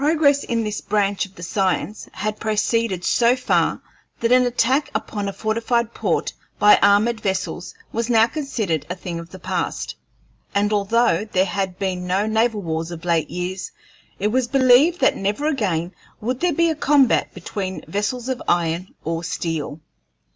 Progress 0.01 0.43
in 0.43 0.63
this 0.63 0.81
branch 0.81 1.27
of 1.27 1.35
the 1.35 1.43
science 1.43 2.09
had 2.13 2.39
proceeded 2.39 3.03
so 3.05 3.35
far 3.35 3.79
that 4.19 4.31
an 4.31 4.47
attack 4.47 4.89
upon 4.95 5.29
a 5.29 5.33
fortified 5.33 5.93
port 5.93 6.33
by 6.57 6.79
armored 6.81 7.21
vessels 7.21 7.75
was 7.93 8.09
now 8.09 8.25
considered 8.25 8.83
as 8.89 8.97
a 8.97 8.99
thing 8.99 9.19
of 9.19 9.29
the 9.29 9.37
past; 9.37 9.95
and 10.55 10.73
although 10.73 11.23
there 11.23 11.45
had 11.45 11.77
been 11.77 12.07
no 12.07 12.25
naval 12.25 12.63
wars 12.63 12.89
of 12.89 13.05
late 13.05 13.29
years, 13.29 13.71
it 14.17 14.29
was 14.29 14.47
believed 14.47 14.99
that 15.01 15.15
never 15.17 15.45
again 15.45 15.93
would 16.19 16.39
there 16.39 16.51
be 16.53 16.71
a 16.71 16.75
combat 16.75 17.31
between 17.35 17.85
vessels 17.87 18.27
of 18.27 18.41
iron 18.47 18.95
or 19.05 19.23
steel. 19.23 19.79